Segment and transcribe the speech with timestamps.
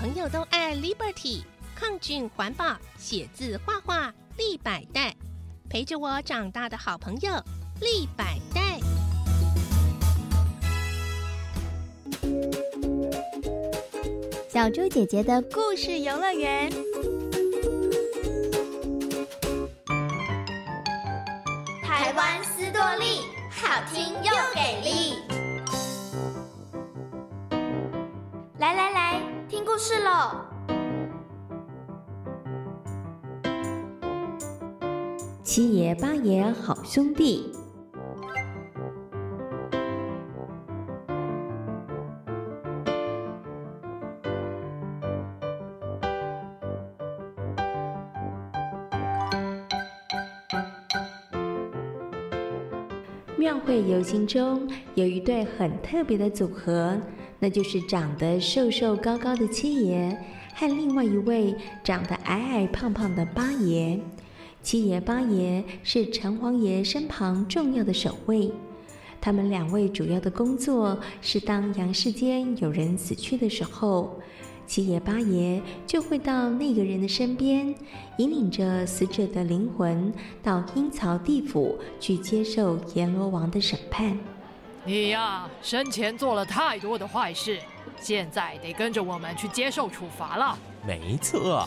[0.00, 1.42] 朋友都爱 Liberty，
[1.74, 5.14] 抗菌环保，写字画画立百代，
[5.68, 7.30] 陪着我长大的好朋友
[7.82, 8.80] 立百代。
[14.48, 16.70] 小猪姐姐的故事游乐园，
[21.82, 23.20] 台湾思多利，
[23.50, 25.16] 好听又给力。
[28.58, 29.22] 来来来，
[29.60, 30.40] 听故事喽！
[35.42, 37.52] 七爷八爷好兄弟。
[53.36, 56.98] 庙会游行中有一对很特别的组合。
[57.40, 60.16] 那就是长得瘦瘦高高的七爷
[60.54, 63.98] 和另外一位长得矮矮胖胖的八爷。
[64.62, 68.52] 七爷八爷是城隍爷身旁重要的守卫，
[69.18, 74.20] 他们两位主要的工作是当阳世间有人死去的时候，
[74.66, 77.74] 七爷八爷就会到那个人的身边，
[78.18, 84.18] 引领着死者的灵魂到阴曹地府去接受阎罗王的审判。
[84.90, 87.60] 你呀，生前做了太多的坏事，
[88.00, 90.58] 现在得跟着我们去接受处罚了。
[90.84, 91.64] 没错，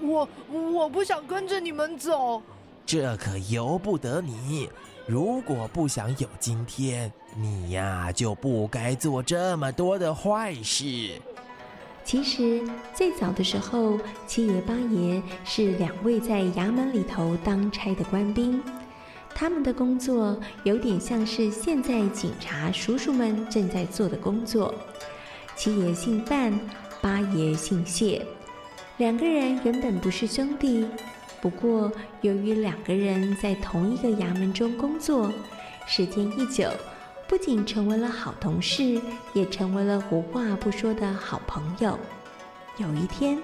[0.00, 2.42] 我我不想跟着你们走，
[2.84, 4.68] 这可由不得你。
[5.06, 11.12] 如果不想有今天，你呀就不该做这么多的坏事。
[12.04, 18.60] 其实最早的时候，七爷八爷是两位在衙门里头当差的官兵。
[19.40, 24.74] 他们的工作有点像是现在警察叔叔们正在做的工作。
[25.54, 26.58] 七爷姓范，
[27.00, 28.26] 八爷姓谢，
[28.96, 30.88] 两个人原本不是兄弟，
[31.40, 31.88] 不过
[32.20, 35.32] 由于两个人在同一个衙门中工作，
[35.86, 36.68] 时间一久，
[37.28, 39.00] 不仅成为了好同事，
[39.34, 41.96] 也成为了无话不说的好朋友。
[42.76, 43.40] 有一天，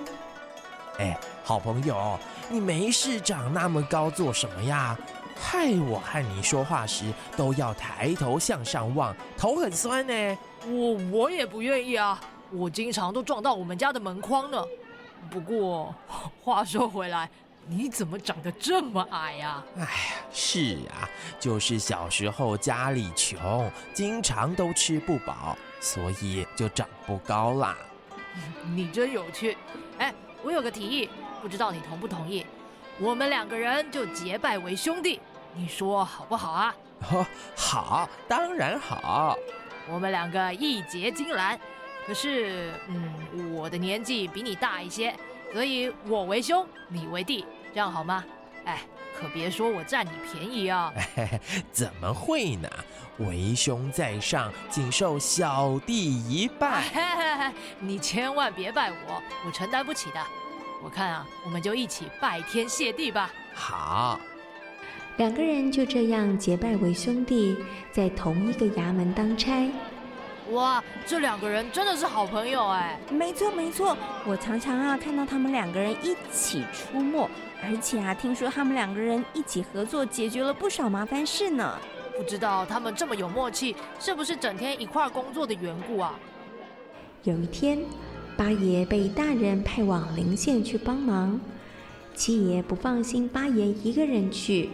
[0.99, 2.19] 哎，好朋友，
[2.51, 4.99] 你没事长那么高做什么呀？
[5.37, 10.39] 害我和你说话时都要抬头向上望，头很酸呢。
[10.67, 14.65] 我我也不愿意啊，我经常都撞到我们家的门框呢。
[15.31, 15.95] 不过
[16.43, 17.29] 话说回来，
[17.67, 19.63] 你怎么长得这么矮呀？
[19.77, 19.89] 哎呀，
[20.33, 21.09] 是啊，
[21.41, 27.77] 就是小时候家里穷，经常都吃不饱，所以就长不高啦。
[28.75, 29.57] 你真有趣。
[29.99, 30.13] 哎，
[30.43, 31.09] 我有个提议，
[31.41, 32.45] 不知道你同不同意？
[33.01, 35.21] 我们两个人就结拜为兄弟，
[35.55, 36.75] 你说好不好啊？
[37.13, 39.37] 哦， 好，当然好。
[39.89, 41.59] 我们两个义结金兰，
[42.07, 45.15] 可是，嗯，我的年纪比你大一些，
[45.53, 48.25] 所以我为兄，你为弟，这样好吗？
[48.65, 48.81] 哎，
[49.21, 50.93] 可别说我占你便宜啊！
[51.71, 52.69] 怎么会呢？
[53.19, 57.53] 为兄在上，仅受小弟一拜。
[57.79, 60.21] 你千万别拜我，我承担不起的。
[60.85, 63.33] 我看啊，我们就一起拜天谢地吧。
[63.55, 64.21] 好，
[65.17, 67.57] 两个人就这样结拜为兄弟，
[67.91, 69.67] 在同一个衙门当差。
[70.51, 72.99] 哇，这两个人真的是好朋友哎！
[73.11, 73.97] 没错没错，
[74.27, 77.31] 我常常啊看到他们两个人一起出没，
[77.63, 81.79] 而且啊听说他们两个人一起合作解决了不少麻烦事呢。
[82.15, 86.15] 不知道他们这么有默契，是不是整天一块工作的缘故啊？
[87.23, 87.83] 有一天。
[88.37, 91.41] 八爷被大人派往临县去帮忙，
[92.15, 94.71] 七爷不放心八爷一个人去，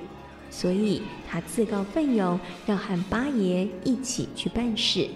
[0.50, 5.09] 所以他自告奋勇，要和八爷一起去办事。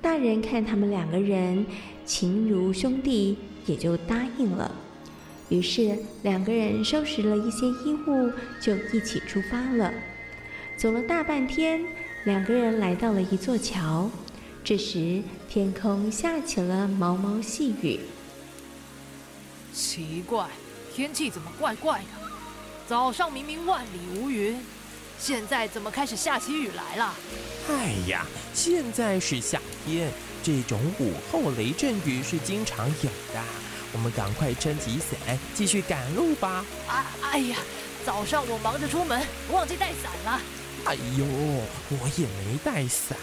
[0.00, 1.66] 大人看他们两个人
[2.06, 3.36] 情如兄弟，
[3.66, 4.74] 也就答应了。
[5.50, 8.30] 于是两个人收拾了一些衣物，
[8.60, 9.92] 就一起出发了。
[10.76, 11.84] 走了大半天，
[12.24, 14.10] 两个人来到了一座桥。
[14.62, 18.00] 这时，天空下起了毛毛细雨。
[19.72, 20.46] 奇怪，
[20.94, 22.30] 天气怎么怪怪的？
[22.86, 24.60] 早上明明万里无云，
[25.18, 27.14] 现在怎么开始下起雨来了？
[27.68, 30.12] 哎呀，现在是夏天，
[30.42, 33.42] 这种午后雷阵雨是经常有的。
[33.92, 36.64] 我们赶快撑起伞，继续赶路吧。
[36.86, 37.56] 啊，哎呀，
[38.04, 39.20] 早上我忙着出门，
[39.50, 40.40] 忘记带伞了。
[40.84, 41.24] 哎呦，
[41.90, 43.16] 我也没带伞。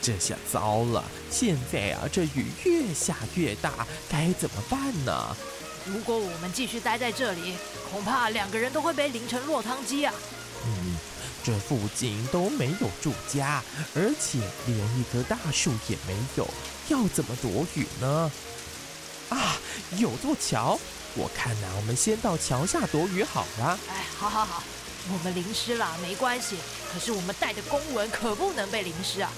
[0.00, 1.04] 这下糟了！
[1.30, 5.36] 现在啊，这雨越下越大，该怎么办呢？
[5.84, 7.54] 如果我们继续待在这里，
[7.90, 10.14] 恐怕两个人都会被淋成落汤鸡啊！
[10.64, 10.96] 嗯，
[11.42, 13.62] 这附近都没有住家，
[13.96, 16.48] 而且连一棵大树也没有，
[16.88, 18.30] 要怎么躲雨呢？
[19.30, 19.56] 啊，
[19.98, 20.78] 有座桥，
[21.16, 23.78] 我看呐、我们先到桥下躲雨好了。
[23.90, 24.62] 哎，好好好，
[25.10, 26.56] 我们淋湿了没关系，
[26.92, 29.30] 可是我们带的公文可不能被淋湿啊！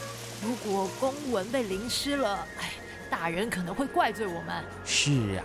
[0.42, 2.72] 如果公文被淋湿了，哎，
[3.08, 4.62] 大人可能会怪罪我们。
[4.84, 5.44] 是啊，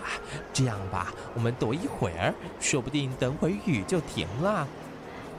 [0.52, 4.68] 这样吧，我们躲一会儿，说不定等会雨就停了。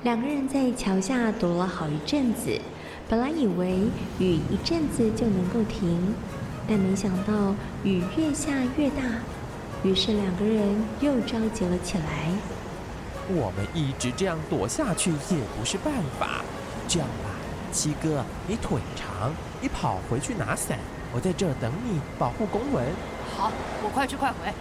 [0.02, 2.58] 两个人在桥下躲了好一阵子，
[3.06, 3.80] 本来以为
[4.18, 6.14] 雨一阵子就能够停。
[6.66, 7.54] 但没想到
[7.84, 9.02] 雨越下越大，
[9.82, 12.30] 于是两个人又着急了起来。
[13.34, 16.42] 我们一直这样躲下去也不是办法。
[16.88, 17.30] 这样吧，
[17.72, 20.78] 七哥，你腿长，你跑回去拿伞，
[21.14, 22.84] 我在这儿等你，保护公文。
[23.36, 24.52] 好，我快去快回。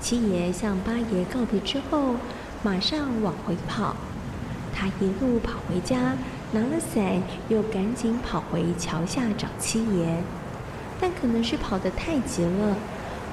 [0.00, 2.14] 七爷向八爷告别之后，
[2.62, 3.96] 马上往回跑。
[4.72, 6.16] 他一路跑回家，
[6.52, 10.22] 拿了伞，又赶紧跑回桥下找七爷。
[11.00, 12.76] 但可能是跑得太急了，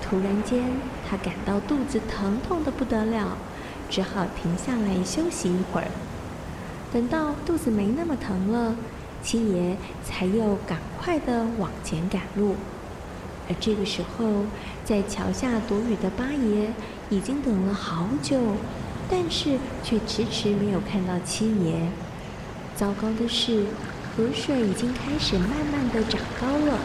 [0.01, 0.63] 突然间
[1.07, 3.37] 他感到肚子疼痛的不得了，
[3.91, 5.87] 只好停下来休息一会儿。
[6.91, 8.75] 等到肚子没那么疼了，
[9.21, 12.55] 七爷才又赶快地往前赶路。
[13.49, 14.45] 而这个时候，
[14.85, 16.71] 在桥下躲雨的八爷
[17.09, 18.39] 已经等了好久，
[19.09, 21.87] 但是却迟迟没有看到七爷。
[22.75, 23.65] 糟糕的是，
[24.15, 26.79] 河水已经开始慢慢地长高了。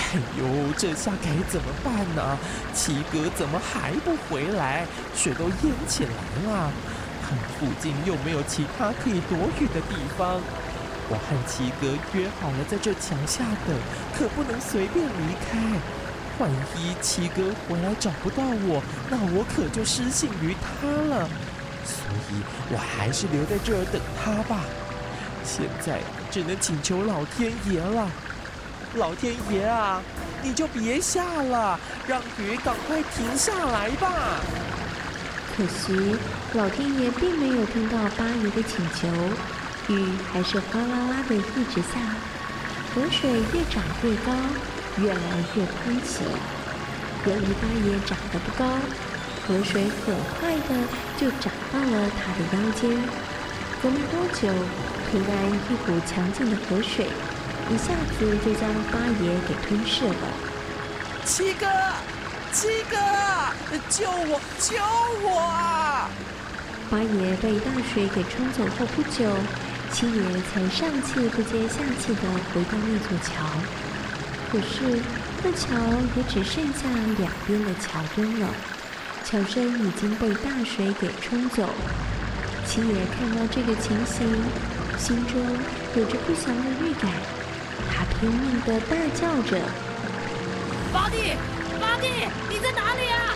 [0.12, 2.38] 哎呦，这下该怎么办呢？
[2.74, 4.86] 七哥怎么还不回来？
[5.14, 6.72] 水都淹起来了，
[7.58, 10.40] 附近又没有其他可以躲雨的地方。
[11.08, 13.76] 我和七哥约好了在这桥下等，
[14.16, 15.58] 可不能随便离开。
[16.38, 21.28] 万一七哥回来找不到我，那我可就失信于他了。
[21.84, 22.42] 所以
[22.72, 24.64] 我还是留在这儿等他吧。
[25.44, 26.00] 现在
[26.30, 28.08] 只能请求老天爷了。
[28.96, 30.02] 老天爷啊，
[30.42, 31.78] 你就别下了，
[32.08, 34.40] 让雨赶快停下来吧。
[35.56, 36.16] 可惜
[36.54, 39.08] 老天爷并没有听到八爷的请求，
[39.94, 42.00] 雨还是哗啦啦的一直下，
[42.92, 44.32] 河水越涨越高，
[44.98, 45.20] 越来
[45.54, 46.24] 越宽起。
[47.26, 48.64] 由于八爷长得不高，
[49.46, 50.74] 河水很快的
[51.16, 52.90] 就涨到了他的腰间。
[53.82, 54.48] 没多久，
[55.10, 57.06] 突然一股强劲的河水。
[57.70, 60.14] 一下子就将八爷给吞噬了。
[61.24, 61.66] 七哥，
[62.52, 62.96] 七哥，
[63.88, 64.74] 救我，救
[65.22, 66.10] 我啊！
[66.90, 69.30] 八爷被大水给冲走后不久，
[69.92, 70.20] 七爷
[70.52, 72.22] 才上气不接下气的
[72.52, 73.46] 回到那座桥。
[74.50, 75.00] 可是，
[75.44, 75.70] 那桥
[76.16, 76.88] 也只剩下
[77.18, 78.48] 两边的桥墩了，
[79.24, 81.68] 桥身已经被大水给冲走。
[82.66, 84.26] 七爷看到这个情形，
[84.98, 85.40] 心中
[85.94, 87.08] 有着不祥的预感。
[88.20, 89.58] 他拼命的大叫着
[90.92, 91.32] ：“八弟，
[91.80, 92.08] 八弟，
[92.50, 93.34] 你在哪里啊？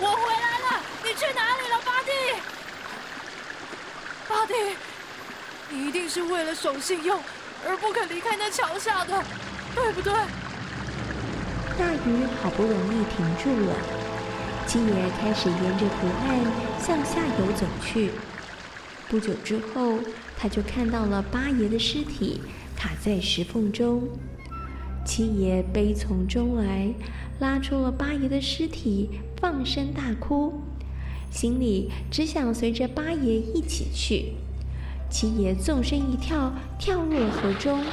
[0.00, 2.10] 我回来了，你去哪里了，八弟？
[4.26, 4.54] 八弟，
[5.68, 7.20] 你一定是为了守信用
[7.68, 9.22] 而不肯离开那桥下的，
[9.74, 10.10] 对不对？”
[11.78, 13.76] 大雨好不容易停住了，
[14.66, 16.38] 七爷开始沿着河岸
[16.80, 18.12] 向下游走去。
[19.10, 19.98] 不久之后，
[20.38, 22.40] 他就看到了八爷的尸体。
[22.80, 24.08] 卡在石缝中，
[25.04, 26.90] 七爷悲从中来，
[27.38, 30.62] 拉出了八爷的尸体，放声大哭，
[31.30, 34.32] 心里只想随着八爷一起去。
[35.10, 37.84] 七爷纵身一跳，跳入了河中。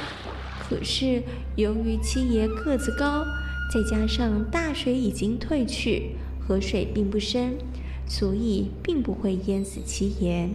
[0.58, 1.22] 可是
[1.54, 3.26] 由于七爷个子高，
[3.70, 7.58] 再加上大水已经退去，河水并不深，
[8.06, 10.48] 所以并不会淹死七爷。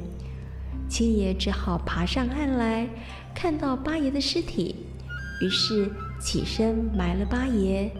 [0.94, 2.88] 七爷只好爬上岸来。
[3.34, 4.76] 看到八爷的尸体，
[5.42, 5.90] 于是
[6.22, 7.92] 起身埋了八爷。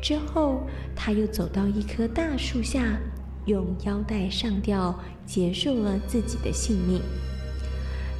[0.00, 0.62] 之后，
[0.96, 2.98] 他又走到一棵大树下，
[3.44, 7.02] 用腰带上吊，结束了自己的性命。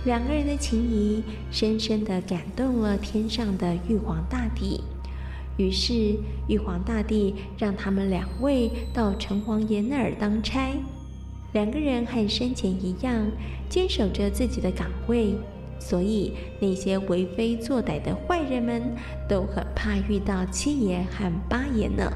[0.05, 4.83] 两个人的情谊深深地感动了天上的玉皇大帝，
[5.57, 6.19] 于是
[6.49, 10.75] 玉皇大帝让他们两位到城隍爷那儿当差。
[11.59, 13.29] 两个人和生前一样，
[13.69, 15.35] 坚守着自己的岗位。
[15.81, 18.95] 所以，那些为非作歹的坏人们
[19.29, 22.09] 都很怕遇到七爷和八爷呢。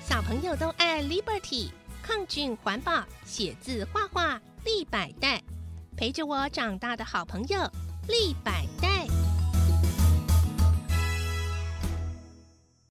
[0.00, 1.68] 小朋友都爱 Liberty，
[2.02, 5.42] 抗菌环保，写字画画立百代，
[5.94, 7.60] 陪着我长大的好朋友
[8.08, 8.85] 立百代。